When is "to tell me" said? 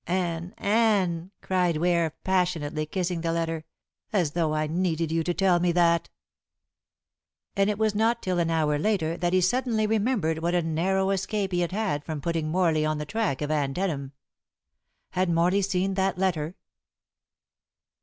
5.23-5.71